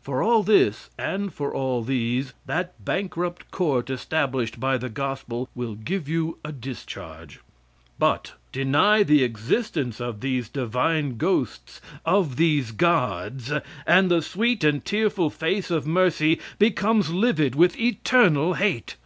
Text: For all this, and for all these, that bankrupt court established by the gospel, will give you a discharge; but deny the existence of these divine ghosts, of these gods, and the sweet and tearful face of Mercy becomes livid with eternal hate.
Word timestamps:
For 0.00 0.22
all 0.22 0.42
this, 0.42 0.88
and 0.98 1.30
for 1.30 1.52
all 1.54 1.82
these, 1.82 2.32
that 2.46 2.82
bankrupt 2.82 3.50
court 3.50 3.90
established 3.90 4.58
by 4.58 4.78
the 4.78 4.88
gospel, 4.88 5.50
will 5.54 5.74
give 5.74 6.08
you 6.08 6.38
a 6.42 6.52
discharge; 6.52 7.40
but 7.98 8.32
deny 8.50 9.02
the 9.02 9.22
existence 9.22 10.00
of 10.00 10.22
these 10.22 10.48
divine 10.48 11.18
ghosts, 11.18 11.82
of 12.06 12.36
these 12.36 12.70
gods, 12.72 13.52
and 13.86 14.10
the 14.10 14.22
sweet 14.22 14.64
and 14.64 14.86
tearful 14.86 15.28
face 15.28 15.70
of 15.70 15.86
Mercy 15.86 16.40
becomes 16.58 17.10
livid 17.10 17.54
with 17.54 17.78
eternal 17.78 18.54
hate. 18.54 18.96